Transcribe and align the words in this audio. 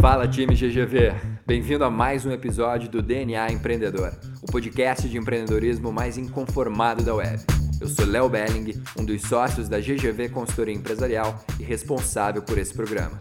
Fala 0.00 0.26
time 0.26 0.54
GGV, 0.54 1.12
bem-vindo 1.46 1.84
a 1.84 1.90
mais 1.90 2.24
um 2.24 2.30
episódio 2.30 2.88
do 2.88 3.02
DNA 3.02 3.52
Empreendedor, 3.52 4.12
o 4.40 4.46
podcast 4.46 5.08
de 5.08 5.18
empreendedorismo 5.18 5.92
mais 5.92 6.16
inconformado 6.16 7.02
da 7.02 7.14
web. 7.14 7.42
Eu 7.80 7.88
sou 7.88 8.06
Léo 8.06 8.28
Belling, 8.28 8.80
um 8.98 9.04
dos 9.04 9.22
sócios 9.22 9.68
da 9.68 9.80
GGV 9.80 10.28
Consultoria 10.30 10.74
Empresarial 10.74 11.44
e 11.58 11.62
responsável 11.62 12.42
por 12.42 12.58
esse 12.58 12.72
programa. 12.72 13.18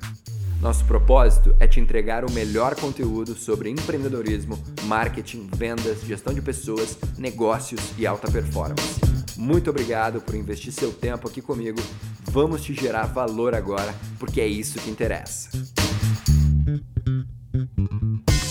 Nosso 0.62 0.86
propósito 0.86 1.56
é 1.60 1.68
te 1.68 1.80
entregar 1.80 2.24
o 2.24 2.32
melhor 2.32 2.76
conteúdo 2.76 3.34
sobre 3.34 3.70
empreendedorismo, 3.70 4.58
marketing, 4.84 5.50
vendas, 5.56 6.02
gestão 6.02 6.34
de 6.34 6.42
pessoas, 6.42 6.98
negócios 7.18 7.82
e 7.98 8.06
alta 8.06 8.32
performance. 8.32 9.02
Muito 9.36 9.70
obrigado 9.70 10.22
por 10.22 10.36
investir 10.36 10.72
seu 10.72 10.94
tempo 10.94 11.28
aqui 11.28 11.42
comigo. 11.42 11.82
Vamos 12.26 12.62
te 12.62 12.74
gerar 12.74 13.08
valor 13.08 13.56
agora, 13.56 13.94
porque 14.20 14.40
é 14.40 14.48
isso 14.48 14.80
que 14.80 14.90
interessa. 14.90 15.50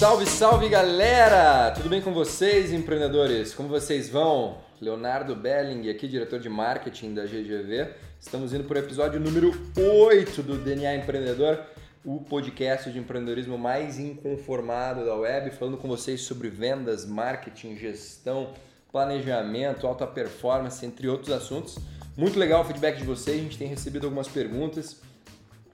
Salve, 0.01 0.25
salve 0.25 0.67
galera! 0.71 1.73
Tudo 1.73 1.91
bem 1.91 2.01
com 2.01 2.11
vocês, 2.15 2.73
empreendedores? 2.73 3.53
Como 3.53 3.69
vocês 3.69 4.09
vão? 4.09 4.57
Leonardo 4.81 5.37
Belling, 5.37 5.91
aqui, 5.91 6.09
diretor 6.09 6.41
de 6.41 6.49
marketing 6.49 7.13
da 7.13 7.27
GGV. 7.27 7.91
Estamos 8.19 8.55
indo 8.55 8.65
para 8.65 8.77
o 8.77 8.79
episódio 8.79 9.21
número 9.21 9.53
8 9.77 10.43
do 10.43 10.57
DNA 10.57 10.97
Empreendedor, 10.97 11.61
o 12.03 12.19
podcast 12.19 12.91
de 12.91 12.99
empreendedorismo 12.99 13.59
mais 13.59 13.99
inconformado 13.99 15.05
da 15.05 15.15
web, 15.17 15.51
falando 15.51 15.77
com 15.77 15.87
vocês 15.87 16.23
sobre 16.23 16.49
vendas, 16.49 17.05
marketing, 17.05 17.77
gestão, 17.77 18.55
planejamento, 18.91 19.87
alta 19.87 20.07
performance, 20.07 20.85
entre 20.87 21.09
outros 21.09 21.31
assuntos. 21.31 21.77
Muito 22.17 22.39
legal 22.39 22.63
o 22.63 22.65
feedback 22.65 22.97
de 22.97 23.05
vocês, 23.05 23.39
a 23.39 23.43
gente 23.43 23.59
tem 23.59 23.69
recebido 23.69 24.07
algumas 24.07 24.29
perguntas, 24.29 24.97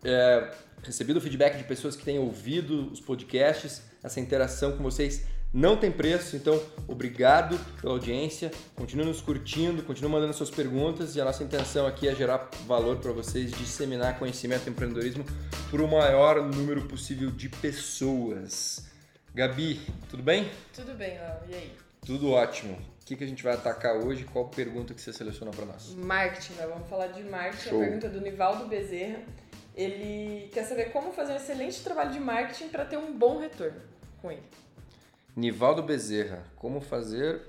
é, 0.03 0.51
recebido 0.87 1.21
feedback 1.21 1.57
de 1.59 1.65
pessoas 1.65 1.97
que 1.97 2.05
têm 2.05 2.19
ouvido 2.19 2.91
os 2.93 3.01
podcasts, 3.01 3.83
essa 4.03 4.21
interação 4.21 4.77
com 4.77 4.83
vocês 4.83 5.27
não 5.53 5.77
tem 5.77 5.91
preço, 5.91 6.37
então 6.37 6.61
obrigado 6.87 7.59
pela 7.81 7.95
audiência, 7.95 8.51
continue 8.75 9.07
nos 9.07 9.21
curtindo, 9.21 9.83
continue 9.83 10.11
mandando 10.11 10.35
suas 10.35 10.51
perguntas 10.51 11.17
e 11.17 11.21
a 11.21 11.25
nossa 11.25 11.43
intenção 11.43 11.87
aqui 11.87 12.09
é 12.09 12.15
gerar 12.15 12.51
valor 12.67 12.99
para 12.99 13.13
vocês, 13.13 13.53
disseminar 13.53 14.19
conhecimento 14.19 14.67
e 14.67 14.71
empreendedorismo 14.71 15.25
para 15.71 15.83
o 15.83 15.91
maior 15.91 16.43
número 16.43 16.83
possível 16.83 17.31
de 17.31 17.49
pessoas. 17.49 18.87
Gabi, 19.35 19.81
tudo 20.11 20.23
bem? 20.23 20.51
Tudo 20.75 20.95
bem, 20.95 21.19
Léo. 21.19 21.39
E 21.49 21.55
aí? 21.55 21.73
Tudo 22.05 22.31
ótimo 22.31 22.77
que, 23.07 23.15
que 23.15 23.23
a 23.23 23.27
gente 23.27 23.43
vai 23.43 23.55
atacar 23.55 23.95
hoje? 23.97 24.25
Qual 24.25 24.49
pergunta 24.49 24.93
que 24.93 25.01
você 25.01 25.13
selecionou 25.13 25.55
para 25.55 25.65
nós? 25.65 25.95
Marketing, 25.95 26.55
né? 26.55 26.67
vamos 26.67 26.89
falar 26.89 27.07
de 27.07 27.23
marketing. 27.23 27.69
Show. 27.69 27.81
A 27.81 27.85
pergunta 27.85 28.07
é 28.09 28.11
do 28.11 28.21
Nivaldo 28.21 28.67
Bezerra. 28.67 29.21
Ele 29.77 30.49
quer 30.53 30.65
saber 30.65 30.87
como 30.87 31.13
fazer 31.13 31.35
um 31.35 31.37
excelente 31.37 31.83
trabalho 31.83 32.11
de 32.11 32.19
marketing 32.19 32.69
para 32.69 32.85
ter 32.87 32.97
um 32.97 33.13
bom 33.13 33.39
retorno 33.39 33.81
com 34.23 34.33
ele. 34.33 34.43
Nivaldo 35.37 35.83
Bezerra, 35.83 36.43
como 36.57 36.81
fazer 36.81 37.43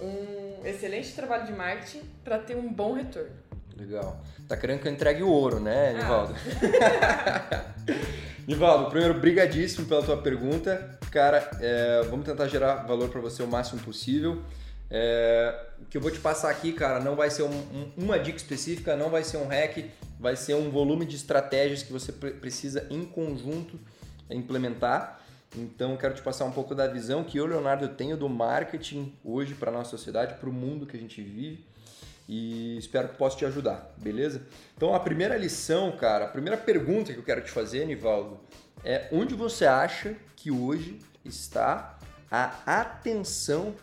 um 0.00 0.64
excelente 0.64 1.12
trabalho 1.14 1.46
de 1.46 1.52
marketing 1.52 2.00
para 2.24 2.38
ter 2.38 2.56
um 2.56 2.72
bom 2.72 2.94
retorno. 2.94 3.36
Legal. 3.76 4.20
Tá 4.48 4.56
querendo 4.56 4.80
que 4.80 4.88
eu 4.88 4.92
entregue 4.92 5.22
o 5.22 5.28
ouro, 5.28 5.60
né, 5.60 5.92
Nivaldo? 5.94 6.34
Ah. 6.82 7.74
Nivaldo, 8.48 8.90
primeiro, 8.90 9.14
brigadíssimo 9.20 9.86
pela 9.86 10.02
tua 10.02 10.16
pergunta. 10.16 10.98
Cara, 11.10 11.50
é, 11.60 12.02
vamos 12.08 12.24
tentar 12.24 12.48
gerar 12.48 12.86
valor 12.86 13.10
para 13.10 13.20
você 13.20 13.42
o 13.42 13.46
máximo 13.46 13.80
possível. 13.82 14.42
É, 14.90 15.66
o 15.80 15.84
que 15.84 15.96
eu 15.96 16.00
vou 16.00 16.10
te 16.10 16.18
passar 16.18 16.50
aqui, 16.50 16.72
cara, 16.72 16.98
não 16.98 17.14
vai 17.14 17.30
ser 17.30 17.44
um, 17.44 17.50
um, 17.50 17.92
uma 17.96 18.18
dica 18.18 18.36
específica, 18.36 18.96
não 18.96 19.08
vai 19.08 19.22
ser 19.22 19.36
um 19.36 19.46
hack, 19.46 19.84
vai 20.18 20.34
ser 20.34 20.54
um 20.54 20.68
volume 20.70 21.06
de 21.06 21.14
estratégias 21.14 21.82
que 21.82 21.92
você 21.92 22.12
precisa 22.12 22.86
em 22.90 23.04
conjunto 23.04 23.78
implementar. 24.28 25.20
Então, 25.56 25.96
quero 25.96 26.14
te 26.14 26.22
passar 26.22 26.44
um 26.44 26.52
pouco 26.52 26.74
da 26.74 26.86
visão 26.86 27.24
que 27.24 27.38
eu, 27.38 27.46
Leonardo, 27.46 27.88
tenho 27.88 28.16
do 28.16 28.28
marketing 28.28 29.12
hoje 29.24 29.54
para 29.54 29.70
a 29.70 29.74
nossa 29.74 29.90
sociedade, 29.90 30.34
para 30.34 30.48
o 30.48 30.52
mundo 30.52 30.86
que 30.86 30.96
a 30.96 31.00
gente 31.00 31.20
vive. 31.20 31.64
E 32.28 32.78
espero 32.78 33.08
que 33.08 33.16
possa 33.16 33.36
te 33.36 33.44
ajudar, 33.44 33.92
beleza? 33.96 34.42
Então, 34.76 34.94
a 34.94 35.00
primeira 35.00 35.36
lição, 35.36 35.90
cara, 35.96 36.26
a 36.26 36.28
primeira 36.28 36.56
pergunta 36.56 37.12
que 37.12 37.18
eu 37.18 37.24
quero 37.24 37.42
te 37.42 37.50
fazer, 37.50 37.84
Nivaldo, 37.84 38.38
é 38.84 39.08
onde 39.10 39.34
você 39.34 39.66
acha 39.66 40.14
que 40.36 40.50
hoje 40.50 41.00
está 41.24 41.98
a 42.30 42.80
atenção 42.80 43.74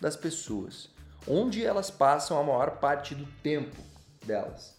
das 0.00 0.16
pessoas, 0.16 0.88
onde 1.26 1.64
elas 1.64 1.90
passam 1.90 2.38
a 2.38 2.42
maior 2.42 2.78
parte 2.78 3.14
do 3.14 3.26
tempo 3.42 3.76
delas. 4.24 4.74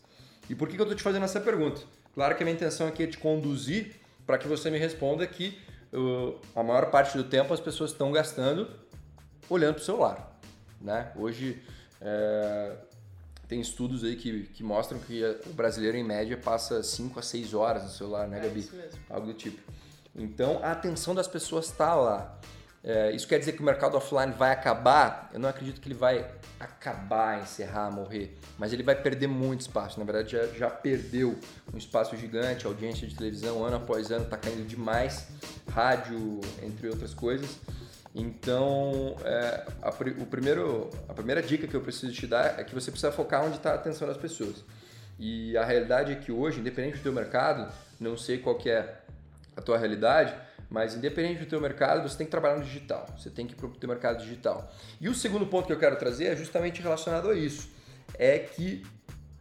E 0.49 0.55
por 0.55 0.67
que 0.67 0.75
eu 0.75 0.83
estou 0.83 0.95
te 0.95 1.03
fazendo 1.03 1.23
essa 1.23 1.39
pergunta? 1.39 1.81
Claro 2.13 2.35
que 2.35 2.43
a 2.43 2.45
minha 2.45 2.55
intenção 2.55 2.87
aqui 2.87 3.03
é 3.03 3.07
te 3.07 3.17
conduzir 3.17 3.95
para 4.25 4.37
que 4.37 4.47
você 4.47 4.69
me 4.69 4.77
responda 4.77 5.25
que 5.25 5.57
uh, 5.93 6.39
a 6.55 6.63
maior 6.63 6.89
parte 6.89 7.17
do 7.17 7.23
tempo 7.23 7.53
as 7.53 7.59
pessoas 7.59 7.91
estão 7.91 8.11
gastando 8.11 8.67
olhando 9.49 9.75
para 9.75 9.81
o 9.81 9.85
celular. 9.85 10.39
Né? 10.79 11.11
Hoje 11.15 11.61
é, 11.99 12.75
tem 13.47 13.59
estudos 13.59 14.03
aí 14.03 14.15
que, 14.15 14.43
que 14.43 14.63
mostram 14.63 14.99
que 14.99 15.23
o 15.45 15.53
brasileiro 15.53 15.97
em 15.97 16.03
média 16.03 16.37
passa 16.37 16.81
5 16.81 17.19
a 17.19 17.21
6 17.21 17.53
horas 17.53 17.83
no 17.83 17.89
celular, 17.89 18.27
né, 18.27 18.39
é 18.39 18.41
Gabi? 18.41 18.61
Isso 18.61 18.75
mesmo. 18.75 18.99
Algo 19.09 19.27
do 19.27 19.33
tipo. 19.33 19.61
Então 20.15 20.59
a 20.63 20.71
atenção 20.71 21.13
das 21.13 21.27
pessoas 21.27 21.65
está 21.67 21.93
lá. 21.95 22.39
É, 22.83 23.11
isso 23.11 23.27
quer 23.27 23.37
dizer 23.37 23.51
que 23.51 23.61
o 23.61 23.65
mercado 23.65 23.95
offline 23.95 24.31
vai 24.31 24.51
acabar? 24.51 25.29
Eu 25.31 25.39
não 25.39 25.47
acredito 25.47 25.79
que 25.79 25.87
ele 25.87 25.95
vai 25.95 26.25
acabar, 26.59 27.39
encerrar, 27.39 27.91
morrer, 27.91 28.35
mas 28.57 28.73
ele 28.73 28.81
vai 28.81 28.95
perder 28.95 29.27
muito 29.27 29.61
espaço. 29.61 29.99
Na 29.99 30.05
verdade, 30.05 30.31
já, 30.31 30.47
já 30.47 30.69
perdeu 30.69 31.37
um 31.71 31.77
espaço 31.77 32.17
gigante, 32.17 32.65
audiência 32.65 33.07
de 33.07 33.15
televisão 33.15 33.63
ano 33.63 33.77
após 33.77 34.11
ano 34.11 34.23
está 34.23 34.37
caindo 34.37 34.65
demais, 34.67 35.27
rádio, 35.69 36.41
entre 36.63 36.89
outras 36.89 37.13
coisas. 37.13 37.59
Então, 38.15 39.15
é, 39.23 39.65
a, 39.81 39.89
o 39.89 40.25
primeiro, 40.25 40.89
a 41.07 41.13
primeira 41.13 41.41
dica 41.41 41.67
que 41.67 41.75
eu 41.75 41.81
preciso 41.81 42.11
te 42.11 42.25
dar 42.25 42.59
é 42.59 42.63
que 42.63 42.73
você 42.73 42.89
precisa 42.91 43.11
focar 43.11 43.43
onde 43.43 43.57
está 43.57 43.71
a 43.71 43.75
atenção 43.75 44.07
das 44.07 44.17
pessoas. 44.17 44.63
E 45.19 45.55
a 45.55 45.63
realidade 45.63 46.11
é 46.11 46.15
que 46.15 46.31
hoje, 46.31 46.59
independente 46.59 46.97
do 46.97 47.03
teu 47.03 47.13
mercado, 47.13 47.71
não 47.99 48.17
sei 48.17 48.39
qual 48.39 48.55
que 48.55 48.69
é 48.69 49.01
a 49.55 49.61
tua 49.61 49.77
realidade, 49.77 50.33
mas 50.71 50.95
independente 50.95 51.41
do 51.41 51.45
teu 51.45 51.59
mercado, 51.59 52.07
você 52.07 52.17
tem 52.17 52.25
que 52.25 52.31
trabalhar 52.31 52.55
no 52.55 52.63
digital. 52.63 53.05
Você 53.17 53.29
tem 53.29 53.45
que 53.45 53.51
ir 53.51 53.57
para 53.57 53.67
o 53.67 53.71
teu 53.71 53.89
mercado 53.89 54.21
digital. 54.23 54.73
E 55.01 55.09
o 55.09 55.13
segundo 55.13 55.45
ponto 55.45 55.67
que 55.67 55.73
eu 55.73 55.77
quero 55.77 55.97
trazer 55.97 56.27
é 56.27 56.35
justamente 56.35 56.81
relacionado 56.81 57.29
a 57.29 57.35
isso. 57.35 57.69
É 58.17 58.39
que 58.39 58.81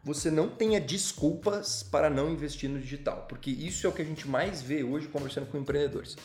você 0.02 0.28
não 0.28 0.48
tenha 0.48 0.80
desculpas 0.80 1.84
para 1.84 2.10
não 2.10 2.30
investir 2.30 2.68
no 2.68 2.80
digital, 2.80 3.26
porque 3.28 3.48
isso 3.48 3.86
é 3.86 3.90
o 3.90 3.92
que 3.92 4.02
a 4.02 4.04
gente 4.04 4.26
mais 4.26 4.60
vê 4.60 4.82
hoje 4.82 5.06
conversando 5.06 5.46
com 5.46 5.56
empreendedores. 5.56 6.16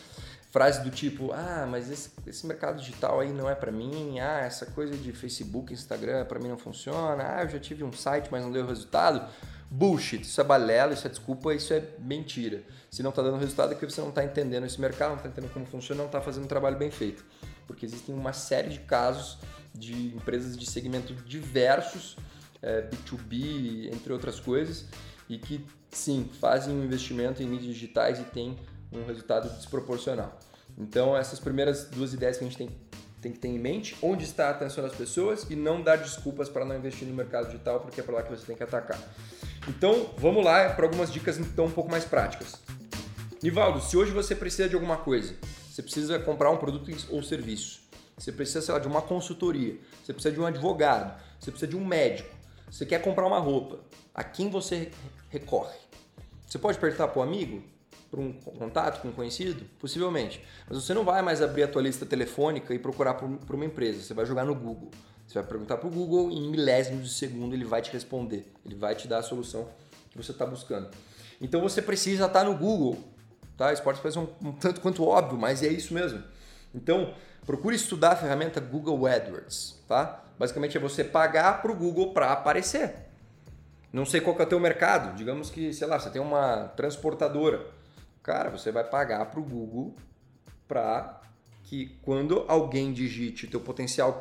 Frases 0.50 0.82
do 0.82 0.90
tipo, 0.90 1.32
ah, 1.34 1.68
mas 1.70 1.92
esse, 1.92 2.10
esse 2.26 2.48
mercado 2.48 2.80
digital 2.80 3.20
aí 3.20 3.32
não 3.32 3.48
é 3.48 3.54
para 3.54 3.72
mim, 3.72 4.20
ah, 4.20 4.40
essa 4.40 4.66
coisa 4.66 4.96
de 4.96 5.12
Facebook, 5.12 5.72
Instagram 5.72 6.26
para 6.26 6.40
mim 6.40 6.48
não 6.48 6.58
funciona, 6.58 7.36
ah, 7.36 7.44
eu 7.44 7.50
já 7.50 7.60
tive 7.60 7.84
um 7.84 7.92
site, 7.92 8.30
mas 8.32 8.42
não 8.42 8.52
deu 8.52 8.66
resultado. 8.66 9.30
Bullshit, 9.70 10.22
isso 10.22 10.40
é 10.40 10.44
balela, 10.44 10.94
isso 10.94 11.06
é 11.08 11.10
desculpa, 11.10 11.54
isso 11.54 11.74
é 11.74 11.84
mentira. 12.00 12.64
Se 12.90 13.04
não 13.04 13.10
está 13.10 13.22
dando 13.22 13.38
resultado 13.38 13.72
é 13.72 13.76
porque 13.76 13.90
você 13.90 14.02
não 14.02 14.10
está 14.10 14.24
entendendo 14.24 14.66
esse 14.66 14.80
mercado, 14.80 15.10
não 15.10 15.18
está 15.18 15.30
entendendo 15.30 15.52
como 15.52 15.66
funciona, 15.66 16.00
não 16.00 16.06
está 16.06 16.22
fazendo 16.22 16.46
um 16.46 16.48
trabalho 16.48 16.78
bem 16.78 16.92
feito. 16.92 17.26
Porque 17.68 17.86
existem 17.86 18.14
uma 18.14 18.32
série 18.32 18.70
de 18.70 18.80
casos 18.80 19.38
de 19.74 20.16
empresas 20.16 20.56
de 20.58 20.66
segmento 20.66 21.14
diversos, 21.14 22.16
é, 22.62 22.84
B2B, 22.84 23.94
entre 23.94 24.14
outras 24.14 24.40
coisas, 24.40 24.86
e 25.28 25.38
que 25.38 25.66
sim, 25.92 26.30
fazem 26.40 26.74
um 26.74 26.84
investimento 26.84 27.42
em 27.42 27.48
mídias 27.48 27.74
digitais 27.74 28.20
e 28.20 28.24
têm 28.24 28.58
um 28.92 29.06
resultado 29.06 29.50
desproporcional. 29.58 30.38
Então, 30.78 31.16
essas 31.16 31.40
primeiras 31.40 31.86
duas 31.86 32.14
ideias 32.14 32.38
que 32.38 32.44
a 32.44 32.48
gente 32.48 32.58
tem, 32.58 32.70
tem 33.22 33.32
que 33.32 33.40
ter 33.40 33.48
em 33.48 33.60
mente, 33.60 33.98
onde 34.02 34.24
está 34.24 34.48
a 34.48 34.52
atenção 34.52 34.84
das 34.84 34.96
pessoas 34.96 35.46
e 35.50 35.56
não 35.56 35.82
dar 35.82 35.98
desculpas 35.98 36.50
para 36.50 36.66
não 36.66 36.76
investir 36.78 37.08
no 37.08 37.14
mercado 37.14 37.48
digital, 37.48 37.80
porque 37.80 38.00
é 38.00 38.04
para 38.04 38.16
lá 38.16 38.24
que 38.24 38.30
você 38.30 38.46
tem 38.46 38.56
que 38.56 38.64
atacar. 38.64 39.00
Então, 39.68 40.12
vamos 40.18 40.46
lá 40.46 40.70
para 40.70 40.86
algumas 40.86 41.12
dicas 41.12 41.40
então 41.40 41.66
um 41.66 41.72
pouco 41.72 41.90
mais 41.90 42.06
práticas. 42.06 42.62
Nivaldo, 43.42 43.82
se 43.82 43.98
hoje 43.98 44.12
você 44.12 44.36
precisa 44.36 44.70
de 44.70 44.76
alguma 44.76 44.98
coisa, 44.98 45.36
você 45.70 45.82
precisa 45.82 46.20
comprar 46.20 46.52
um 46.52 46.58
produto 46.58 46.92
ou 47.10 47.24
serviço, 47.24 47.82
você 48.18 48.32
precisa, 48.32 48.62
sei 48.62 48.74
lá, 48.74 48.80
de 48.80 48.88
uma 48.88 49.02
consultoria, 49.02 49.78
você 50.04 50.14
precisa 50.14 50.34
de 50.34 50.40
um 50.40 50.46
advogado, 50.46 51.20
você 51.40 51.52
precisa 51.52 51.70
de 51.70 51.76
um 51.76 51.84
médico, 51.84 52.30
você 52.70 52.86
quer 52.86 53.02
comprar 53.02 53.26
uma 53.26 53.40
roupa, 53.40 53.80
a 54.14 54.24
quem 54.24 54.50
você 54.50 54.92
recorre? 55.30 55.78
Você 56.48 56.60
pode 56.60 56.78
perguntar 56.78 57.08
para 57.08 57.20
um 57.20 57.24
amigo, 57.24 57.64
para 58.10 58.20
um 58.20 58.34
contato, 58.34 59.02
para 59.02 59.10
um 59.10 59.14
conhecido? 59.14 59.66
Possivelmente. 59.80 60.44
Mas 60.70 60.84
você 60.84 60.94
não 60.94 61.04
vai 61.04 61.22
mais 61.22 61.42
abrir 61.42 61.64
a 61.64 61.68
tua 61.68 61.82
lista 61.82 62.06
telefônica 62.06 62.74
e 62.74 62.80
procurar 62.80 63.16
por 63.16 63.56
uma 63.56 63.66
empresa, 63.66 64.02
você 64.02 64.14
vai 64.14 64.26
jogar 64.26 64.46
no 64.46 64.54
Google. 64.54 64.92
Você 65.28 65.40
vai 65.40 65.44
perguntar 65.48 65.78
para 65.78 65.88
o 65.88 65.92
Google 65.92 66.32
e 66.32 66.36
em 66.36 66.50
milésimos 66.50 67.04
de 67.04 67.14
segundo 67.14 67.54
ele 67.56 67.66
vai 67.66 67.82
te 67.82 67.92
responder. 67.92 68.52
Ele 68.66 68.76
vai 68.76 68.96
te 68.96 69.08
dar 69.08 69.20
a 69.20 69.24
solução 69.24 69.68
que 70.10 70.18
você 70.18 70.32
está 70.32 70.46
buscando. 70.46 70.90
Então 71.42 71.62
você 71.62 71.82
precisa 71.82 72.26
estar 72.26 72.44
no 72.44 72.56
Google. 72.56 72.98
Tá? 73.58 73.72
Isso 73.72 73.84
pode 73.84 74.00
um, 74.18 74.28
um 74.42 74.52
tanto 74.52 74.82
quanto 74.82 75.04
óbvio, 75.06 75.38
mas 75.38 75.64
é 75.64 75.68
isso 75.68 75.94
mesmo. 75.94 76.24
Então, 76.74 77.14
procure 77.46 77.76
estudar 77.76 78.12
a 78.12 78.16
ferramenta 78.16 78.60
Google 78.60 79.06
AdWords. 79.06 79.82
Tá? 79.88 80.24
Basicamente 80.38 80.78
é 80.78 80.80
você 80.80 81.04
pagar 81.04 81.62
para 81.62 81.72
o 81.72 81.76
Google 81.76 82.14
para 82.14 82.32
aparecer. 82.32 82.96
Não 83.92 84.06
sei 84.06 84.20
qual 84.20 84.38
é 84.38 84.44
o 84.44 84.46
teu 84.46 84.60
mercado. 84.60 85.16
Digamos 85.16 85.50
que, 85.50 85.72
sei 85.74 85.88
lá, 85.88 85.98
você 85.98 86.10
tem 86.10 86.22
uma 86.22 86.68
transportadora. 86.76 87.66
Cara, 88.22 88.50
você 88.50 88.72
vai 88.72 88.84
pagar 88.84 89.26
para 89.28 89.40
o 89.40 89.44
Google 89.44 89.96
para 90.68 91.22
que 91.64 91.98
quando 92.02 92.44
alguém 92.48 92.92
digite 92.92 93.46
o 93.46 93.50
teu 93.50 93.62
potencial 93.62 94.20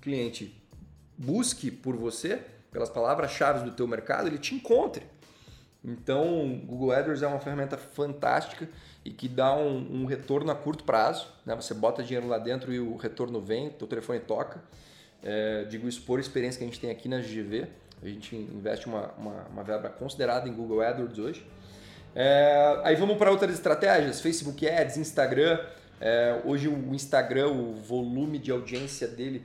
cliente 0.00 0.60
busque 1.16 1.70
por 1.70 1.96
você, 1.96 2.40
pelas 2.70 2.88
palavras-chave 2.88 3.64
do 3.64 3.72
teu 3.72 3.86
mercado, 3.86 4.28
ele 4.28 4.38
te 4.38 4.54
encontre. 4.54 5.04
Então, 5.84 6.60
Google 6.64 6.92
AdWords 6.92 7.22
é 7.22 7.26
uma 7.26 7.40
ferramenta 7.40 7.76
fantástica 7.76 8.68
e 9.04 9.10
que 9.10 9.28
dá 9.28 9.54
um, 9.56 10.02
um, 10.02 10.04
retorno 10.04 10.50
a 10.50 10.54
curto 10.54 10.84
prazo. 10.84 11.28
Né? 11.44 11.54
Você 11.56 11.72
bota 11.72 12.02
dinheiro 12.02 12.28
lá 12.28 12.38
dentro 12.38 12.72
e 12.72 12.78
o 12.78 12.96
retorno 12.96 13.40
vem, 13.40 13.68
o 13.68 13.72
teu 13.72 13.88
telefone 13.88 14.20
toca. 14.20 14.62
É, 15.22 15.64
digo 15.64 15.88
isso 15.88 16.02
por 16.02 16.20
experiência 16.20 16.58
que 16.58 16.64
a 16.64 16.66
gente 16.66 16.80
tem 16.80 16.90
aqui 16.90 17.08
na 17.08 17.18
GGV. 17.18 17.66
A 18.02 18.08
gente 18.08 18.34
investe 18.36 18.86
uma, 18.86 19.12
uma, 19.18 19.46
uma 19.52 19.62
verba 19.62 19.88
considerada 19.88 20.48
em 20.48 20.52
Google 20.52 20.82
AdWords 20.82 21.18
hoje. 21.18 21.46
É, 22.14 22.80
aí 22.84 22.96
vamos 22.96 23.16
para 23.16 23.30
outras 23.30 23.52
estratégias, 23.54 24.20
Facebook 24.20 24.68
Ads, 24.68 24.96
Instagram. 24.96 25.60
É, 26.00 26.40
hoje 26.44 26.68
o 26.68 26.94
Instagram, 26.94 27.48
o 27.48 27.74
volume 27.74 28.38
de 28.38 28.50
audiência 28.50 29.06
dele 29.06 29.44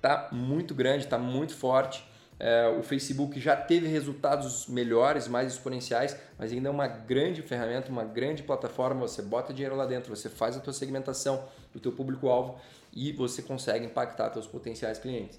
está 0.00 0.28
muito 0.32 0.74
grande, 0.74 1.04
está 1.04 1.18
muito 1.18 1.54
forte. 1.54 2.08
É, 2.38 2.66
o 2.68 2.82
Facebook 2.82 3.38
já 3.38 3.54
teve 3.54 3.86
resultados 3.86 4.66
melhores, 4.66 5.28
mais 5.28 5.52
exponenciais, 5.52 6.16
mas 6.38 6.50
ainda 6.50 6.68
é 6.68 6.72
uma 6.72 6.88
grande 6.88 7.42
ferramenta, 7.42 7.90
uma 7.90 8.04
grande 8.04 8.42
plataforma. 8.42 9.02
Você 9.02 9.20
bota 9.20 9.52
dinheiro 9.52 9.76
lá 9.76 9.84
dentro, 9.84 10.14
você 10.14 10.30
faz 10.30 10.56
a 10.56 10.60
tua 10.60 10.72
segmentação 10.72 11.44
do 11.70 11.78
teu 11.78 11.92
público-alvo 11.92 12.58
e 12.94 13.12
você 13.12 13.42
consegue 13.42 13.84
impactar 13.84 14.32
seus 14.32 14.46
potenciais 14.46 14.98
clientes. 14.98 15.38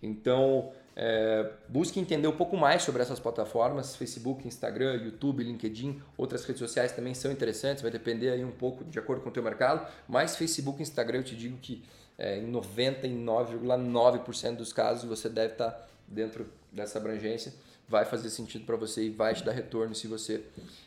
Então, 0.00 0.70
é, 0.98 1.50
busque 1.68 2.00
entender 2.00 2.26
um 2.26 2.36
pouco 2.36 2.56
mais 2.56 2.82
sobre 2.82 3.02
essas 3.02 3.20
plataformas, 3.20 3.94
Facebook, 3.94 4.48
Instagram, 4.48 4.94
YouTube, 4.94 5.44
LinkedIn, 5.44 6.00
outras 6.16 6.42
redes 6.46 6.58
sociais 6.58 6.92
também 6.92 7.12
são 7.12 7.30
interessantes, 7.30 7.82
vai 7.82 7.90
depender 7.90 8.30
aí 8.30 8.42
um 8.42 8.50
pouco 8.50 8.82
de 8.84 8.98
acordo 8.98 9.22
com 9.22 9.28
o 9.28 9.32
teu 9.32 9.42
mercado, 9.42 9.86
mas 10.08 10.36
Facebook 10.36 10.82
Instagram 10.82 11.18
eu 11.18 11.24
te 11.24 11.36
digo 11.36 11.58
que 11.58 11.84
é, 12.16 12.38
em 12.38 12.50
99,9% 12.50 14.56
dos 14.56 14.72
casos 14.72 15.04
você 15.04 15.28
deve 15.28 15.52
estar 15.52 15.86
dentro 16.08 16.46
dessa 16.72 16.98
abrangência, 16.98 17.52
vai 17.86 18.06
fazer 18.06 18.30
sentido 18.30 18.64
para 18.64 18.76
você 18.76 19.04
e 19.04 19.10
vai 19.10 19.34
te 19.34 19.44
dar 19.44 19.52
retorno 19.52 19.94
se 19.94 20.08
você 20.08 20.42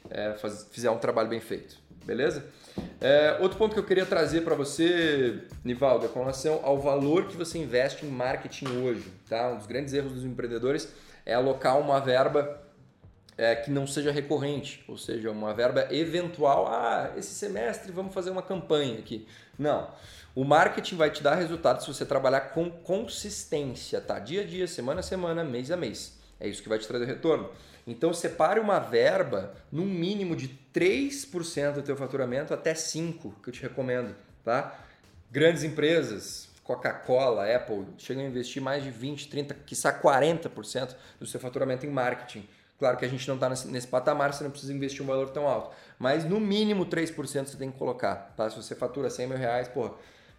é, 0.09 0.33
faz, 0.33 0.67
fizer 0.71 0.89
um 0.89 0.97
trabalho 0.97 1.29
bem 1.29 1.39
feito. 1.39 1.77
Beleza? 2.05 2.45
É, 3.01 3.37
outro 3.39 3.57
ponto 3.57 3.73
que 3.73 3.79
eu 3.79 3.85
queria 3.85 4.05
trazer 4.05 4.41
para 4.41 4.55
você, 4.55 5.43
Nivaldo, 5.63 6.05
é 6.05 6.09
com 6.09 6.19
relação 6.19 6.59
ao 6.63 6.77
valor 6.79 7.27
que 7.27 7.37
você 7.37 7.57
investe 7.57 8.05
em 8.05 8.09
marketing 8.09 8.67
hoje. 8.83 9.05
Tá? 9.27 9.49
Um 9.49 9.57
dos 9.57 9.67
grandes 9.67 9.93
erros 9.93 10.13
dos 10.13 10.23
empreendedores 10.23 10.91
é 11.25 11.33
alocar 11.33 11.79
uma 11.79 11.99
verba 11.99 12.61
é, 13.37 13.55
que 13.55 13.71
não 13.71 13.87
seja 13.87 14.11
recorrente, 14.11 14.83
ou 14.87 14.97
seja, 14.97 15.31
uma 15.31 15.53
verba 15.53 15.87
eventual. 15.93 16.67
Ah, 16.67 17.13
esse 17.15 17.33
semestre 17.33 17.91
vamos 17.91 18.13
fazer 18.13 18.31
uma 18.31 18.41
campanha 18.41 18.99
aqui. 18.99 19.25
Não. 19.57 19.89
O 20.35 20.43
marketing 20.43 20.95
vai 20.95 21.09
te 21.09 21.23
dar 21.23 21.35
resultado 21.35 21.81
se 21.81 21.87
você 21.87 22.05
trabalhar 22.05 22.41
com 22.51 22.69
consistência, 22.69 24.01
tá? 24.01 24.19
Dia 24.19 24.41
a 24.41 24.45
dia, 24.45 24.67
semana 24.67 24.99
a 24.99 25.03
semana, 25.03 25.43
mês 25.43 25.71
a 25.71 25.77
mês. 25.77 26.17
É 26.39 26.47
isso 26.47 26.61
que 26.61 26.69
vai 26.69 26.79
te 26.79 26.87
trazer 26.87 27.05
retorno. 27.05 27.49
Então 27.91 28.13
separe 28.13 28.59
uma 28.59 28.80
verba 28.80 29.53
no 29.71 29.83
mínimo 29.83 30.36
de 30.36 30.50
3% 30.74 31.74
do 31.74 31.81
teu 31.81 31.97
faturamento 31.97 32.53
até 32.53 32.74
5%, 32.74 33.33
que 33.41 33.50
eu 33.50 33.53
te 33.53 33.62
recomendo, 33.62 34.15
tá? 34.44 34.80
Grandes 35.31 35.63
empresas, 35.63 36.50
Coca-Cola, 36.63 37.51
Apple, 37.53 37.86
chegam 37.97 38.24
a 38.24 38.27
investir 38.27 38.62
mais 38.62 38.83
de 38.83 38.91
20, 38.91 39.27
30, 39.27 39.53
quiçá 39.65 39.91
40% 39.91 40.95
do 41.19 41.25
seu 41.25 41.39
faturamento 41.39 41.86
em 41.86 41.89
marketing. 41.89 42.47
Claro 42.77 42.95
que 42.95 43.03
a 43.03 43.07
gente 43.09 43.27
não 43.27 43.36
está 43.36 43.50
nesse, 43.50 43.68
nesse, 43.68 43.88
patamar, 43.88 44.33
você 44.33 44.44
não 44.44 44.51
precisa 44.51 44.74
investir 44.74 45.01
um 45.01 45.06
valor 45.06 45.30
tão 45.31 45.47
alto. 45.47 45.75
Mas 45.97 46.24
no 46.24 46.39
mínimo 46.39 46.85
3% 46.85 47.45
você 47.45 47.57
tem 47.57 47.71
que 47.71 47.77
colocar. 47.77 48.33
Tá? 48.38 48.50
Se 48.50 48.56
você 48.56 48.74
fatura 48.74 49.09
100 49.09 49.27
mil 49.27 49.38
reais, 49.38 49.68
porra, 49.68 49.94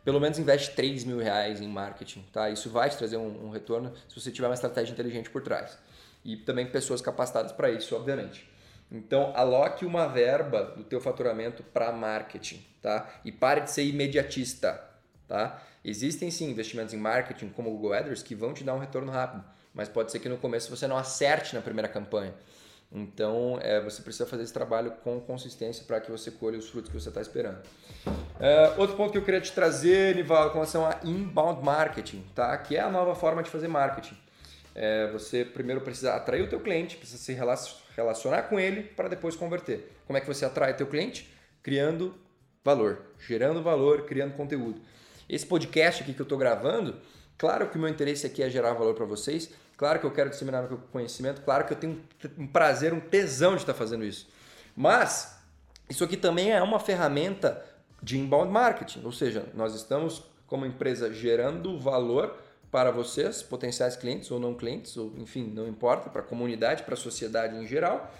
pelo 0.04 0.18
menos 0.18 0.38
investe 0.38 0.74
3 0.74 1.04
mil 1.04 1.18
reais 1.18 1.60
em 1.60 1.68
marketing. 1.68 2.24
Tá? 2.32 2.48
Isso 2.48 2.70
vai 2.70 2.88
te 2.88 2.96
trazer 2.96 3.18
um, 3.18 3.48
um 3.48 3.50
retorno 3.50 3.92
se 4.08 4.18
você 4.18 4.30
tiver 4.30 4.46
uma 4.48 4.54
estratégia 4.54 4.92
inteligente 4.92 5.28
por 5.28 5.42
trás. 5.42 5.76
E 6.24 6.36
também 6.36 6.66
pessoas 6.66 7.00
capacitadas 7.00 7.52
para 7.52 7.70
isso, 7.70 7.94
obviamente. 7.96 8.48
Então, 8.90 9.32
aloque 9.36 9.86
uma 9.86 10.06
verba 10.06 10.64
do 10.76 10.82
teu 10.82 11.00
faturamento 11.00 11.62
para 11.62 11.92
marketing, 11.92 12.64
tá? 12.82 13.08
E 13.24 13.30
pare 13.30 13.60
de 13.60 13.70
ser 13.70 13.84
imediatista, 13.84 14.82
tá? 15.28 15.62
Existem 15.84 16.30
sim 16.30 16.50
investimentos 16.50 16.92
em 16.92 16.98
marketing 16.98 17.50
como 17.50 17.70
o 17.70 17.72
Google 17.72 17.94
AdWords 17.94 18.22
que 18.22 18.34
vão 18.34 18.52
te 18.52 18.64
dar 18.64 18.74
um 18.74 18.78
retorno 18.78 19.12
rápido, 19.12 19.44
mas 19.72 19.88
pode 19.88 20.10
ser 20.10 20.18
que 20.18 20.28
no 20.28 20.36
começo 20.36 20.74
você 20.74 20.88
não 20.88 20.96
acerte 20.96 21.54
na 21.54 21.62
primeira 21.62 21.88
campanha. 21.88 22.34
Então, 22.92 23.56
é, 23.62 23.80
você 23.80 24.02
precisa 24.02 24.26
fazer 24.26 24.42
esse 24.42 24.52
trabalho 24.52 24.90
com 25.04 25.20
consistência 25.20 25.84
para 25.86 26.00
que 26.00 26.10
você 26.10 26.30
colhe 26.32 26.56
os 26.56 26.68
frutos 26.68 26.90
que 26.90 27.00
você 27.00 27.08
está 27.08 27.20
esperando. 27.20 27.62
É, 28.40 28.74
outro 28.76 28.96
ponto 28.96 29.12
que 29.12 29.18
eu 29.18 29.22
queria 29.24 29.40
te 29.40 29.52
trazer, 29.52 30.16
Nivaldo, 30.16 30.48
com 30.50 30.54
relação 30.54 30.84
a 30.84 30.98
inbound 31.04 31.62
marketing, 31.64 32.24
tá? 32.34 32.56
que 32.58 32.76
é 32.76 32.80
a 32.80 32.90
nova 32.90 33.14
forma 33.14 33.44
de 33.44 33.50
fazer 33.50 33.68
marketing. 33.68 34.16
É, 34.82 35.10
você 35.10 35.44
primeiro 35.44 35.82
precisa 35.82 36.14
atrair 36.14 36.42
o 36.42 36.48
teu 36.48 36.58
cliente, 36.60 36.96
precisa 36.96 37.18
se 37.18 37.36
relacionar 37.94 38.44
com 38.44 38.58
ele 38.58 38.82
para 38.82 39.08
depois 39.08 39.36
converter. 39.36 39.92
Como 40.06 40.16
é 40.16 40.20
que 40.20 40.26
você 40.26 40.44
atrai 40.44 40.74
teu 40.74 40.86
cliente? 40.86 41.30
Criando 41.62 42.14
valor, 42.64 43.02
gerando 43.18 43.62
valor, 43.62 44.06
criando 44.06 44.34
conteúdo. 44.34 44.80
Esse 45.28 45.44
podcast 45.44 46.02
aqui 46.02 46.14
que 46.14 46.20
eu 46.20 46.24
estou 46.24 46.38
gravando, 46.38 46.96
claro 47.36 47.68
que 47.68 47.76
o 47.76 47.80
meu 47.80 47.90
interesse 47.90 48.26
aqui 48.26 48.42
é 48.42 48.48
gerar 48.48 48.72
valor 48.72 48.94
para 48.94 49.04
vocês, 49.04 49.50
Claro 49.80 49.98
que 49.98 50.04
eu 50.04 50.10
quero 50.10 50.28
disseminar 50.28 50.68
meu 50.68 50.76
conhecimento, 50.92 51.40
claro 51.40 51.64
que 51.64 51.72
eu 51.72 51.76
tenho 51.78 52.02
um 52.36 52.46
prazer, 52.46 52.92
um 52.92 53.00
tesão 53.00 53.54
de 53.54 53.62
estar 53.62 53.72
fazendo 53.72 54.04
isso. 54.04 54.28
Mas 54.76 55.40
isso 55.88 56.04
aqui 56.04 56.18
também 56.18 56.52
é 56.52 56.62
uma 56.62 56.78
ferramenta 56.78 57.64
de 58.02 58.18
inbound 58.18 58.52
marketing, 58.52 59.02
ou 59.06 59.10
seja, 59.10 59.46
nós 59.54 59.74
estamos 59.74 60.22
como 60.46 60.66
empresa 60.66 61.10
gerando 61.10 61.80
valor 61.80 62.36
para 62.70 62.90
vocês, 62.90 63.42
potenciais 63.42 63.96
clientes 63.96 64.30
ou 64.30 64.38
não 64.38 64.54
clientes, 64.54 64.96
ou 64.96 65.12
enfim, 65.18 65.50
não 65.54 65.66
importa, 65.66 66.08
para 66.08 66.20
a 66.20 66.24
comunidade, 66.24 66.84
para 66.84 66.94
a 66.94 66.96
sociedade 66.96 67.56
em 67.56 67.66
geral. 67.66 68.12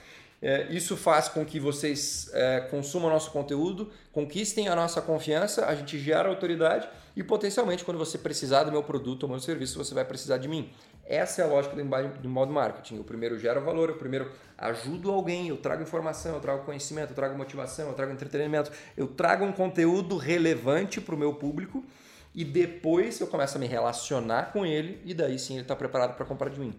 É, 0.43 0.67
isso 0.70 0.97
faz 0.97 1.29
com 1.29 1.44
que 1.44 1.61
vocês 1.61 2.31
é, 2.32 2.61
consumam 2.70 3.11
nosso 3.11 3.31
conteúdo, 3.31 3.91
conquistem 4.11 4.69
a 4.69 4.75
nossa 4.75 5.02
confiança, 5.02 5.67
a 5.67 5.75
gente 5.75 5.99
gera 5.99 6.31
autoridade 6.31 6.88
e 7.14 7.23
potencialmente 7.23 7.85
quando 7.85 7.99
você 7.99 8.17
precisar 8.17 8.64
do 8.64 8.73
meu 8.73 8.82
produto 8.82 9.25
ou 9.25 9.29
meu 9.29 9.38
serviço, 9.38 9.76
você 9.76 9.94
vai 9.94 10.05
precisar 10.05 10.38
de 10.38 10.49
mim. 10.49 10.70
Essa 11.05 11.43
é 11.43 11.44
a 11.44 11.49
lógica 11.49 11.75
do 11.75 11.82
inbound 11.82 12.52
marketing. 12.52 12.97
Eu 12.97 13.05
primeiro 13.05 13.38
gero 13.38 13.61
valor, 13.61 13.91
eu 13.91 13.97
primeiro 13.97 14.31
ajudo 14.56 15.11
alguém, 15.11 15.49
eu 15.49 15.56
trago 15.56 15.82
informação, 15.82 16.35
eu 16.35 16.41
trago 16.41 16.64
conhecimento, 16.64 17.11
eu 17.11 17.17
trago 17.17 17.37
motivação, 17.37 17.88
eu 17.88 17.94
trago 17.94 18.12
entretenimento, 18.12 18.70
eu 18.97 19.08
trago 19.08 19.44
um 19.44 19.52
conteúdo 19.52 20.17
relevante 20.17 21.00
para 21.00 21.14
o 21.14 21.19
meu 21.19 21.35
público 21.35 21.85
e 22.34 22.44
depois 22.44 23.20
eu 23.20 23.26
começo 23.26 23.56
a 23.56 23.60
me 23.60 23.66
relacionar 23.66 24.52
com 24.52 24.64
ele 24.64 25.00
e 25.04 25.12
daí 25.12 25.38
sim 25.38 25.54
ele 25.54 25.62
está 25.62 25.75
preparado 25.75 26.14
para 26.16 26.25
comprar 26.25 26.49
de 26.49 26.60
mim. 26.60 26.75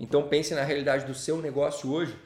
Então 0.00 0.28
pense 0.28 0.54
na 0.54 0.62
realidade 0.62 1.04
do 1.04 1.14
seu 1.14 1.40
negócio 1.40 1.90
hoje, 1.90 2.16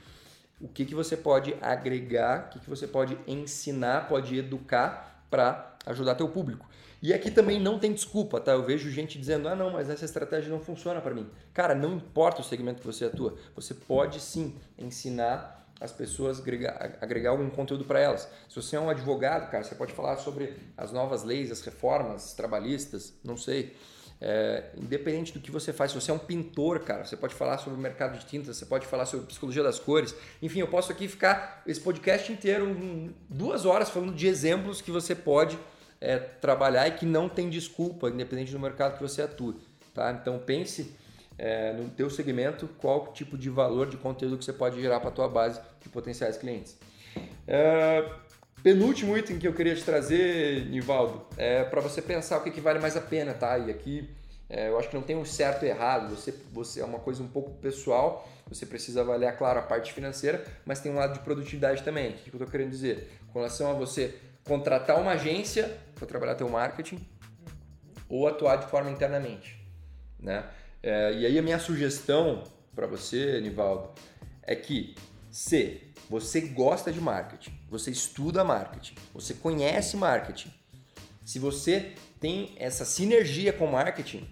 o 0.60 0.68
que, 0.68 0.84
que 0.84 0.94
você 0.94 1.16
pode 1.16 1.54
agregar, 1.60 2.46
o 2.46 2.48
que, 2.50 2.60
que 2.60 2.68
você 2.68 2.87
pode 2.87 3.16
ensinar, 3.26 4.08
pode 4.08 4.37
educar 4.37 5.25
para 5.30 5.76
ajudar 5.87 6.14
teu 6.14 6.28
público. 6.28 6.68
E 7.00 7.14
aqui 7.14 7.30
também 7.30 7.60
não 7.60 7.78
tem 7.78 7.92
desculpa, 7.92 8.40
tá? 8.40 8.52
Eu 8.52 8.64
vejo 8.64 8.90
gente 8.90 9.18
dizendo: 9.18 9.48
ah, 9.48 9.54
não, 9.54 9.70
mas 9.70 9.88
essa 9.88 10.04
estratégia 10.04 10.50
não 10.50 10.60
funciona 10.60 11.00
para 11.00 11.14
mim. 11.14 11.28
Cara, 11.54 11.75
não 11.75 11.94
importa 11.94 12.40
o 12.40 12.44
segmento 12.44 12.80
que 12.80 12.87
você 12.87 13.04
atua, 13.04 13.37
você 13.54 13.72
pode 13.72 14.20
sim 14.20 14.56
ensinar 14.76 15.67
as 15.80 15.92
pessoas 15.92 16.40
agregar, 16.40 16.99
agregar 17.00 17.30
algum 17.30 17.49
conteúdo 17.50 17.85
para 17.85 18.00
elas. 18.00 18.28
Se 18.49 18.56
você 18.56 18.76
é 18.76 18.80
um 18.80 18.90
advogado, 18.90 19.50
cara, 19.50 19.62
você 19.62 19.75
pode 19.75 19.92
falar 19.92 20.16
sobre 20.16 20.54
as 20.76 20.92
novas 20.92 21.23
leis, 21.23 21.50
as 21.50 21.61
reformas 21.61 22.32
trabalhistas, 22.35 23.14
não 23.25 23.37
sei. 23.37 23.76
É, 24.20 24.70
independente 24.76 25.32
do 25.32 25.38
que 25.38 25.49
você 25.49 25.73
faz, 25.73 25.92
se 25.92 26.00
você 26.00 26.11
é 26.11 26.14
um 26.14 26.18
pintor, 26.18 26.80
cara, 26.80 27.04
você 27.04 27.16
pode 27.16 27.35
falar 27.35 27.58
sobre 27.58 27.78
o 27.78 27.82
mercado 27.82 28.18
de 28.18 28.26
tintas, 28.26 28.56
você 28.56 28.66
pode 28.66 28.85
falar 28.85 29.06
sobre 29.06 29.26
psicologia 29.26 29.62
das 29.62 29.78
cores. 29.78 30.14
Enfim, 30.42 30.58
eu 30.58 30.66
posso 30.66 30.90
aqui 30.90 31.06
ficar 31.06 31.62
esse 31.66 31.80
podcast 31.80 32.32
inteiro, 32.32 32.75
duas 33.28 33.64
horas, 33.64 33.88
falando 33.88 34.12
de 34.12 34.26
exemplos 34.26 34.80
que 34.80 34.90
você 34.90 35.14
pode 35.14 35.56
é, 36.00 36.18
trabalhar 36.18 36.88
e 36.88 36.92
que 36.92 37.06
não 37.06 37.28
tem 37.28 37.49
desculpa, 37.49 38.08
independente 38.08 38.50
do 38.50 38.58
mercado 38.58 38.97
que 38.97 39.02
você 39.02 39.23
atua. 39.23 39.54
Tá? 39.94 40.11
Então 40.11 40.38
pense 40.38 40.92
é, 41.38 41.73
no 41.73 41.88
teu 41.90 42.11
segmento 42.11 42.68
qual 42.78 43.12
tipo 43.12 43.38
de 43.38 43.49
valor 43.49 43.88
de 43.88 43.97
conteúdo 43.97 44.37
que 44.37 44.45
você 44.45 44.52
pode 44.52 44.80
gerar 44.80 45.00
para 45.00 45.09
a 45.11 45.12
tua 45.12 45.28
base 45.28 45.61
de 45.80 45.88
potenciais 45.88 46.37
clientes. 46.37 46.76
É, 47.47 48.04
penúltimo 48.62 49.16
item 49.16 49.38
que 49.38 49.47
eu 49.47 49.54
queria 49.54 49.75
te 49.75 49.85
trazer, 49.85 50.66
Nivaldo, 50.66 51.25
é 51.37 51.64
para 51.64 51.80
você 51.80 52.02
pensar 52.02 52.38
o 52.38 52.42
que, 52.42 52.50
que 52.50 52.61
vale 52.61 52.78
mais 52.78 52.97
a 52.97 53.00
pena, 53.00 53.33
tá? 53.33 53.57
E 53.57 53.71
aqui 53.71 54.11
é, 54.50 54.68
eu 54.68 54.78
acho 54.78 54.88
que 54.88 54.97
não 54.97 55.02
tem 55.02 55.16
um 55.16 55.25
certo 55.25 55.64
e 55.64 55.68
errado, 55.68 56.14
você, 56.14 56.35
você 56.52 56.80
é 56.80 56.85
uma 56.85 56.99
coisa 56.99 57.23
um 57.23 57.28
pouco 57.28 57.50
pessoal, 57.59 58.26
você 58.49 58.64
precisa 58.64 59.02
avaliar, 59.02 59.37
claro, 59.37 59.59
a 59.59 59.62
parte 59.62 59.92
financeira, 59.92 60.42
mas 60.64 60.80
tem 60.80 60.90
um 60.90 60.97
lado 60.97 61.12
de 61.12 61.21
produtividade 61.21 61.83
também. 61.83 62.11
O 62.11 62.14
que, 62.14 62.28
eu 62.30 62.33
estou 62.33 62.47
querendo 62.49 62.71
dizer? 62.71 63.12
Com 63.30 63.40
relação 63.40 63.71
a 63.71 63.75
você 63.75 64.18
contratar 64.45 64.99
uma 64.99 65.12
agência 65.12 65.76
para 65.95 66.07
trabalhar 66.07 66.35
teu 66.35 66.49
marketing 66.49 66.99
ou 68.09 68.26
atuar 68.26 68.57
de 68.57 68.66
forma 68.66 68.90
internamente, 68.90 69.62
né? 70.18 70.45
É, 70.82 71.12
e 71.14 71.26
aí 71.26 71.38
a 71.38 71.42
minha 71.42 71.58
sugestão 71.58 72.44
para 72.75 72.87
você, 72.87 73.40
Nivaldo, 73.40 73.90
é 74.42 74.54
que 74.54 74.94
se 75.30 75.82
você 76.08 76.40
gosta 76.40 76.92
de 76.92 77.00
marketing, 77.00 77.52
você 77.68 77.90
estuda 77.90 78.44
marketing, 78.44 78.94
você 79.12 79.35
conhece 79.35 79.97
marketing. 79.97 80.52
Se 81.25 81.38
você 81.38 81.94
tem 82.18 82.54
essa 82.56 82.85
sinergia 82.85 83.52
com 83.52 83.66
marketing, 83.66 84.26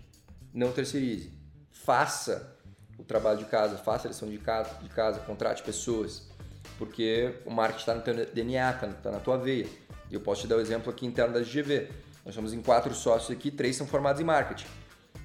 não 0.54 0.72
terceirize. 0.72 1.30
Faça 1.70 2.56
o 2.98 3.04
trabalho 3.04 3.38
de 3.38 3.44
casa, 3.44 3.76
faça 3.76 4.08
a 4.08 4.10
lição 4.10 4.28
de 4.30 4.38
casa, 4.38 4.74
de 4.82 4.88
casa 4.88 5.20
contrate 5.20 5.62
pessoas, 5.62 6.30
porque 6.78 7.34
o 7.44 7.50
marketing 7.50 7.80
está 7.80 7.94
no 7.94 8.02
teu 8.02 8.14
DNA, 8.26 8.70
está 8.70 8.86
tá 8.88 9.10
na 9.10 9.20
tua 9.20 9.36
veia. 9.36 9.66
E 10.10 10.14
eu 10.14 10.20
posso 10.20 10.42
te 10.42 10.46
dar 10.46 10.56
o 10.56 10.58
um 10.58 10.62
exemplo 10.62 10.90
aqui 10.90 11.04
interno 11.04 11.34
da 11.34 11.40
GV. 11.40 11.90
Nós 12.24 12.34
somos 12.34 12.54
em 12.54 12.62
quatro 12.62 12.94
sócios 12.94 13.30
aqui, 13.30 13.50
três 13.50 13.76
são 13.76 13.86
formados 13.86 14.20
em 14.20 14.24
marketing. 14.24 14.66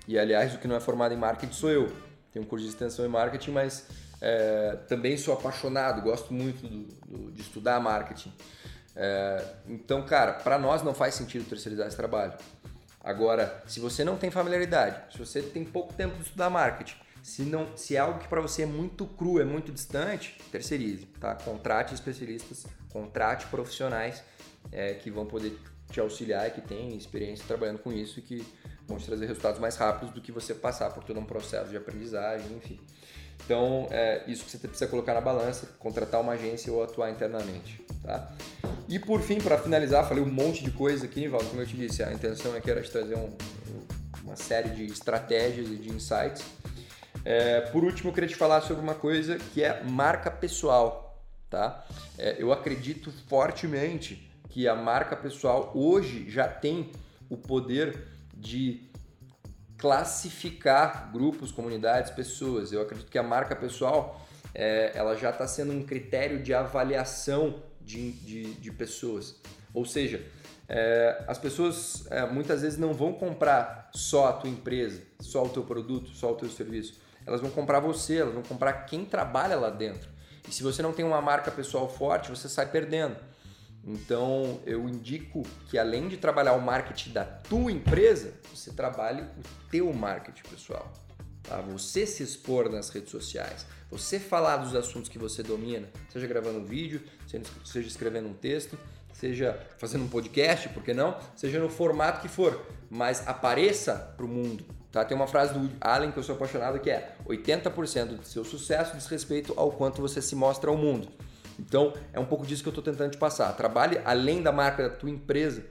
E 0.08 0.18
aliás, 0.18 0.54
o 0.56 0.58
que 0.58 0.68
não 0.68 0.76
é 0.76 0.80
formado 0.80 1.14
em 1.14 1.18
marketing 1.18 1.54
sou 1.54 1.70
eu. 1.70 1.92
Tenho 2.32 2.46
um 2.46 2.48
curso 2.48 2.66
de 2.66 2.72
extensão 2.72 3.06
em 3.06 3.10
marketing, 3.10 3.52
mas 3.52 3.86
é, 4.22 4.78
também 4.88 5.18
sou 5.18 5.34
apaixonado, 5.34 6.02
gosto 6.02 6.34
muito 6.34 6.68
do, 6.68 6.84
do, 7.06 7.32
de 7.32 7.42
estudar 7.42 7.80
marketing. 7.80 8.34
É, 8.96 9.44
então, 9.68 10.04
cara, 10.06 10.34
para 10.34 10.58
nós 10.58 10.84
não 10.84 10.94
faz 10.94 11.16
sentido 11.16 11.48
terceirizar 11.48 11.88
esse 11.88 11.98
trabalho. 11.98 12.34
Agora, 13.04 13.64
se 13.68 13.80
você 13.80 14.04
não 14.04 14.16
tem 14.16 14.30
familiaridade, 14.30 15.14
se 15.14 15.18
você 15.18 15.42
tem 15.42 15.66
pouco 15.66 15.94
tempo 15.94 16.16
de 16.16 16.24
estudar 16.24 16.50
marketing, 16.50 16.96
se, 17.24 17.44
não, 17.44 17.76
se 17.76 17.96
é 17.96 18.00
algo 18.00 18.20
que 18.20 18.28
para 18.28 18.42
você 18.42 18.64
é 18.64 18.66
muito 18.66 19.06
cru, 19.06 19.40
é 19.40 19.46
muito 19.46 19.72
distante, 19.72 20.38
terceirize, 20.52 21.06
tá? 21.20 21.36
Contrate 21.36 21.94
especialistas, 21.94 22.66
contrate 22.92 23.46
profissionais 23.48 24.24
é, 24.72 24.94
que 24.94 25.10
vão 25.10 25.26
poder 25.26 25.58
te 25.90 26.00
auxiliar 26.00 26.48
e 26.48 26.52
que 26.52 26.62
têm 26.62 26.96
experiência 26.96 27.46
trabalhando 27.48 27.80
com 27.80 27.92
isso 27.92 28.22
que 28.22 28.46
vão 28.92 29.00
te 29.00 29.06
trazer 29.06 29.26
resultados 29.26 29.60
mais 29.60 29.76
rápidos 29.76 30.14
do 30.14 30.22
que 30.22 30.32
você 30.32 30.54
passar 30.54 30.92
por 30.92 31.04
todo 31.04 31.20
um 31.20 31.26
processo 31.26 31.70
de 31.70 31.78
aprendizagem, 31.78 32.48
enfim. 32.56 32.80
Então, 33.44 33.88
é 33.90 34.24
isso 34.28 34.46
que 34.46 34.52
você 34.52 34.58
precisa 34.58 34.88
colocar 34.88 35.14
na 35.14 35.22
balança, 35.22 35.68
contratar 35.80 36.22
uma 36.22 36.34
agência 36.34 36.72
ou 36.72 36.84
atuar 36.84 37.10
internamente, 37.10 37.84
tá? 38.04 38.32
E 38.88 39.00
por 39.00 39.22
fim, 39.22 39.40
para 39.40 39.58
finalizar, 39.58 40.08
falei 40.08 40.24
um 40.24 40.32
monte 40.32 40.64
de 40.64 40.72
coisa 40.72 41.06
aqui, 41.06 41.28
Valdo, 41.28 41.48
como 41.48 41.62
eu 41.62 41.66
te 41.66 41.76
disse, 41.76 42.04
a 42.04 42.14
intenção 42.14 42.56
aqui 42.56 42.70
era 42.70 42.82
te 42.82 42.92
trazer 42.92 43.16
um, 43.16 43.30
uma 44.24 44.36
série 44.36 44.70
de 44.70 44.86
estratégias 44.86 45.68
e 45.68 45.76
de 45.76 45.90
insights. 45.90 46.44
É, 47.24 47.62
por 47.62 47.84
último, 47.84 48.10
eu 48.10 48.14
queria 48.14 48.30
te 48.30 48.36
falar 48.36 48.62
sobre 48.62 48.84
uma 48.84 48.96
coisa 48.96 49.38
que 49.38 49.64
é 49.64 49.84
marca 49.84 50.30
pessoal, 50.30 51.24
tá? 51.50 51.84
É, 52.18 52.36
eu 52.38 52.52
acredito 52.52 53.12
fortemente 53.28 54.30
que 54.50 54.68
a 54.68 54.76
marca 54.76 55.16
pessoal 55.16 55.72
hoje 55.74 56.30
já 56.30 56.48
tem 56.48 56.92
o 57.30 57.38
poder 57.38 57.98
de 58.42 58.90
classificar 59.78 61.12
grupos, 61.12 61.52
comunidades, 61.52 62.12
pessoas. 62.12 62.72
Eu 62.72 62.82
acredito 62.82 63.10
que 63.10 63.18
a 63.18 63.24
marca 63.24 63.56
pessoal 63.56 64.20
é, 64.54 64.92
ela 64.96 65.16
já 65.16 65.30
está 65.30 65.48
sendo 65.48 65.72
um 65.72 65.84
critério 65.84 66.42
de 66.42 66.54
avaliação 66.54 67.62
de, 67.80 68.12
de, 68.12 68.54
de 68.56 68.72
pessoas. 68.72 69.36
Ou 69.74 69.86
seja, 69.86 70.26
é, 70.68 71.24
as 71.28 71.38
pessoas 71.38 72.06
é, 72.10 72.26
muitas 72.26 72.62
vezes 72.62 72.78
não 72.78 72.94
vão 72.94 73.14
comprar 73.14 73.90
só 73.94 74.28
a 74.30 74.34
tua 74.34 74.50
empresa, 74.50 75.02
só 75.20 75.44
o 75.46 75.50
teu 75.50 75.64
produto, 75.64 76.10
só 76.10 76.32
o 76.32 76.36
teu 76.36 76.50
serviço. 76.50 77.00
Elas 77.26 77.42
vão 77.42 77.52
comprar 77.52 77.80
você, 77.80 78.18
elas 78.18 78.34
vão 78.34 78.44
comprar 78.44 78.74
quem 78.86 79.06
trabalha 79.06 79.56
lá 79.56 79.70
dentro. 79.70 80.10
E 80.48 80.54
se 80.54 80.64
você 80.64 80.82
não 80.82 80.92
tem 80.92 81.06
uma 81.06 81.22
marca 81.22 81.52
pessoal 81.52 81.88
forte, 81.88 82.30
você 82.30 82.50
sai 82.50 82.66
perdendo. 82.66 83.16
Então 83.86 84.60
eu 84.66 84.88
indico 84.88 85.44
que 85.68 85.78
além 85.78 86.08
de 86.08 86.18
trabalhar 86.18 86.54
o 86.54 86.62
marketing 86.62 87.12
da 87.12 87.26
tua 87.26 87.72
empresa, 87.72 88.34
você 88.54 88.72
trabalhe 88.72 89.22
o 89.22 89.70
teu 89.70 89.92
marketing 89.92 90.44
pessoal. 90.44 90.92
Tá? 91.44 91.60
Você 91.62 92.06
se 92.06 92.22
expor 92.22 92.70
nas 92.70 92.90
redes 92.90 93.10
sociais, 93.10 93.66
você 93.90 94.20
falar 94.20 94.58
dos 94.58 94.76
assuntos 94.76 95.10
que 95.10 95.18
você 95.18 95.42
domina, 95.42 95.90
seja 96.10 96.28
gravando 96.28 96.60
um 96.60 96.66
vídeo, 96.66 97.02
seja 97.66 97.88
escrevendo 97.88 98.30
um 98.30 98.34
texto, 98.34 98.78
seja 99.14 99.60
fazendo 99.78 100.06
um 100.06 100.08
podcast, 100.08 100.70
por 100.70 100.84
que 100.84 100.94
não? 100.94 101.18
Seja 101.36 101.60
no 101.60 101.70
formato 101.70 102.22
que 102.22 102.28
for, 102.28 102.64
mas 102.90 103.28
apareça 103.28 103.96
para 104.16 104.26
o 104.26 104.30
mundo. 104.30 104.64
Tá? 104.92 105.06
Tem 105.06 105.16
uma 105.16 105.28
frase 105.28 105.54
do 105.54 105.72
Allen 105.80 106.12
que 106.12 106.20
eu 106.20 106.24
sou 106.24 106.36
apaixonado 106.36 106.80
que 106.80 106.90
é 106.90 107.16
80% 107.26 108.18
do 108.18 108.26
seu 108.26 108.44
sucesso 108.44 108.96
diz 108.96 109.08
respeito 109.08 109.54
ao 109.56 109.72
quanto 109.72 110.02
você 110.02 110.22
se 110.22 110.36
mostra 110.36 110.70
ao 110.70 110.78
mundo. 110.78 111.08
Então, 111.62 111.94
é 112.12 112.20
um 112.20 112.26
pouco 112.26 112.46
disso 112.46 112.64
que 112.64 112.70
eu 112.70 112.72
estou 112.72 112.84
tentando 112.84 113.12
te 113.12 113.18
passar. 113.18 113.54
Trabalhe 113.54 114.02
além 114.04 114.42
da 114.42 114.52
marca 114.52 114.90
da 114.90 114.96
tua 114.96 115.10
empresa, 115.10 115.64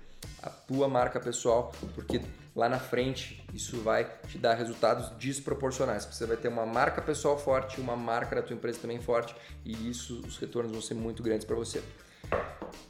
a 0.43 0.49
tua 0.49 0.89
marca 0.89 1.19
pessoal, 1.19 1.73
porque 1.95 2.21
lá 2.55 2.69
na 2.69 2.79
frente 2.79 3.45
isso 3.53 3.81
vai 3.81 4.09
te 4.29 4.39
dar 4.39 4.55
resultados 4.55 5.11
desproporcionais. 5.19 6.05
Você 6.05 6.25
vai 6.27 6.37
ter 6.37 6.49
uma 6.49 6.65
marca 6.65 7.03
pessoal 7.03 7.37
forte, 7.37 7.81
uma 7.81 7.97
marca 7.97 8.37
da 8.37 8.43
tua 8.43 8.55
empresa 8.55 8.79
também 8.81 9.01
forte, 9.01 9.35
e 9.65 9.91
isso 9.91 10.21
os 10.27 10.39
retornos 10.39 10.71
vão 10.73 10.81
ser 10.81 10.95
muito 10.95 11.23
grandes 11.23 11.45
para 11.45 11.57
você. 11.57 11.83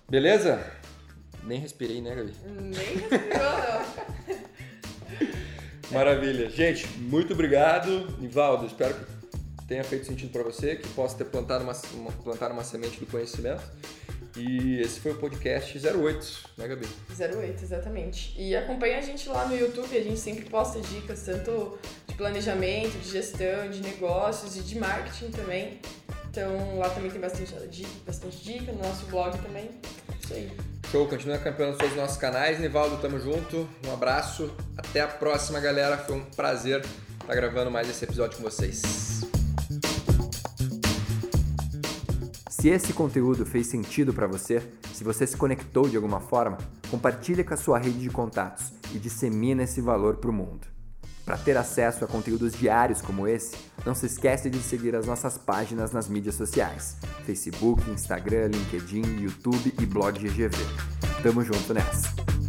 Beleza? 0.09 0.62
Nem 1.42 1.59
respirei, 1.59 2.02
né, 2.02 2.14
Gabi? 2.14 2.35
Nem 2.45 2.73
respirou, 2.73 3.40
Maravilha. 5.90 6.50
Gente, 6.50 6.87
muito 6.99 7.33
obrigado. 7.33 8.16
Nivaldo, 8.19 8.66
espero 8.66 8.95
que 8.95 9.20
tenha 9.71 9.85
feito 9.85 10.05
sentido 10.05 10.33
para 10.33 10.43
você, 10.43 10.75
que 10.75 10.89
possa 10.89 11.17
ter 11.17 11.27
plantado 11.27 11.62
uma, 11.62 11.73
uma, 11.95 12.11
plantado 12.11 12.53
uma 12.53 12.65
semente 12.65 12.99
do 12.99 13.07
conhecimento. 13.07 13.62
E 14.37 14.81
esse 14.81 14.99
foi 14.99 15.12
o 15.12 15.15
podcast 15.15 15.79
08, 15.79 16.50
né, 16.59 16.67
Gabi? 16.67 16.89
08, 17.17 17.62
exatamente. 17.62 18.35
E 18.37 18.57
acompanha 18.57 18.99
a 18.99 19.00
gente 19.00 19.29
lá 19.29 19.47
no 19.47 19.57
YouTube, 19.57 19.97
a 19.97 20.03
gente 20.03 20.19
sempre 20.19 20.45
posta 20.47 20.81
dicas, 20.81 21.23
tanto 21.23 21.79
de 22.09 22.15
planejamento, 22.15 22.99
de 22.99 23.11
gestão, 23.11 23.71
de 23.71 23.81
negócios 23.81 24.57
e 24.57 24.61
de 24.61 24.77
marketing 24.77 25.31
também. 25.31 25.81
Então 26.29 26.77
lá 26.77 26.91
também 26.91 27.11
tem 27.11 27.21
bastante 27.21 27.55
dica, 27.69 27.91
bastante 28.05 28.39
dica, 28.43 28.73
no 28.73 28.79
nosso 28.79 29.07
blog 29.07 29.39
também. 29.39 29.71
Isso 30.21 30.35
aí. 30.35 30.50
Show, 30.91 31.07
continua 31.07 31.37
acompanhando 31.37 31.77
todos 31.77 31.93
os 31.93 31.97
nossos 31.97 32.17
canais. 32.17 32.59
Nivaldo, 32.59 32.97
tamo 32.97 33.21
junto. 33.21 33.69
Um 33.87 33.93
abraço. 33.93 34.53
Até 34.77 35.00
a 35.00 35.09
próxima, 35.09 35.61
galera. 35.61 35.97
Foi 35.97 36.17
um 36.17 36.25
prazer 36.25 36.85
estar 37.21 37.35
gravando 37.37 37.71
mais 37.71 37.89
esse 37.89 38.05
episódio 38.05 38.37
com 38.37 38.43
vocês. 38.43 39.30
Se 42.50 42.69
esse 42.69 42.92
conteúdo 42.92 43.47
fez 43.47 43.69
sentido 43.69 44.12
para 44.12 44.26
você, 44.26 44.61
se 44.92 45.04
você 45.04 45.25
se 45.25 45.37
conectou 45.37 45.88
de 45.88 45.95
alguma 45.95 46.19
forma, 46.19 46.59
compartilhe 46.90 47.45
com 47.45 47.54
a 47.54 47.57
sua 47.57 47.78
rede 47.78 48.00
de 48.00 48.11
contatos 48.11 48.73
e 48.92 48.99
dissemina 48.99 49.62
esse 49.62 49.80
valor 49.80 50.16
para 50.16 50.30
o 50.30 50.33
mundo. 50.33 50.66
Para 51.25 51.38
ter 51.38 51.57
acesso 51.57 52.04
a 52.04 52.09
conteúdos 52.09 52.52
diários 52.52 53.00
como 53.00 53.28
esse, 53.28 53.54
não 53.87 53.95
se 53.95 54.07
esqueça 54.07 54.50
de 54.50 54.59
seguir 54.59 54.97
as 54.97 55.07
nossas 55.07 55.38
páginas 55.38 55.92
nas 55.92 56.09
mídias 56.09 56.35
sociais: 56.35 56.97
Facebook, 57.25 57.88
Instagram, 57.88 58.49
LinkedIn, 58.49 59.21
YouTube 59.21 59.73
e 59.80 59.87
blog 59.87 60.19
GGV. 60.19 60.57
Tamo 61.23 61.45
junto 61.45 61.73
nessa! 61.73 62.40